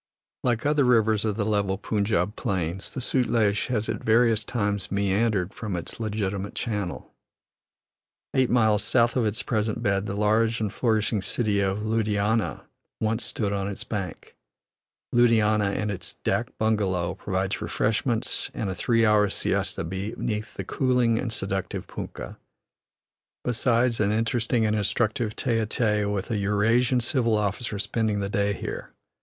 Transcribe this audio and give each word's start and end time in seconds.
Like 0.43 0.65
other 0.65 0.83
rivers 0.83 1.25
of 1.25 1.35
the 1.35 1.45
level 1.45 1.77
Punjab 1.77 2.35
plains, 2.35 2.91
the 2.91 3.01
Sutlej 3.01 3.67
has 3.67 3.87
at 3.87 4.03
various 4.03 4.43
times 4.43 4.91
meandered 4.91 5.53
from 5.53 5.75
its 5.75 5.99
legitimate 5.99 6.55
channel; 6.55 7.13
eight 8.33 8.49
miles 8.49 8.83
south 8.83 9.15
of 9.15 9.27
its 9.27 9.43
present 9.43 9.83
bed 9.83 10.07
the 10.07 10.15
large 10.15 10.59
and 10.59 10.73
flourishing 10.73 11.21
city 11.21 11.59
of 11.59 11.81
Ludhiana 11.83 12.61
once 12.99 13.23
stood 13.23 13.53
on 13.53 13.67
its 13.67 13.83
bank. 13.83 14.35
Ludhiana 15.13 15.75
and 15.75 15.91
its 15.91 16.13
dak 16.23 16.57
bungalow, 16.57 17.13
provides 17.13 17.61
refreshments 17.61 18.49
and 18.55 18.71
a 18.71 18.73
three 18.73 19.05
hours' 19.05 19.35
siesta 19.35 19.83
beneath 19.83 20.55
the 20.55 20.63
cooling 20.63 21.19
and 21.19 21.31
seductive 21.31 21.85
punkah, 21.85 22.37
besides 23.43 23.99
an 23.99 24.11
interesting 24.11 24.65
and 24.65 24.75
instructive 24.75 25.35
tete 25.35 25.59
a 25.61 25.65
tete 25.67 26.09
with 26.09 26.31
a 26.31 26.37
Eurasian 26.37 26.99
civil 26.99 27.37
officer 27.37 27.77
spending 27.77 28.19
the 28.19 28.29
day 28.29 28.53
here. 28.53 28.93